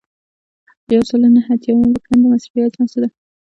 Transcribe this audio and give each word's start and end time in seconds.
یو 0.93 1.01
سل 1.09 1.21
او 1.25 1.31
نهه 1.35 1.49
اتیایمه 1.55 1.87
پوښتنه 1.93 2.19
د 2.21 2.23
مصرفي 2.33 2.59
اجناسو 2.67 2.97
ده. 3.03 3.09